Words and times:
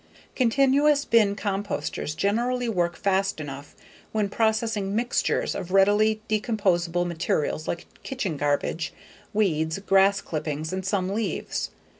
Continuous 0.33 1.05
bin 1.05 1.35
composters 1.35 2.17
generally 2.17 2.67
work 2.67 2.95
fast 2.97 3.39
enough 3.39 3.75
when 4.11 4.29
processing_ 4.29 4.93
mixtures 4.93 5.53
_of 5.53 5.69
readily 5.69 6.21
decomposable 6.27 7.05
materials 7.05 7.67
like 7.67 7.85
kitchen 8.01 8.35
garbage, 8.35 8.93
weeds, 9.31 9.77
grass 9.77 10.19
clippings 10.19 10.73
and 10.73 10.83
some 10.83 11.11
leaves. 11.13 11.69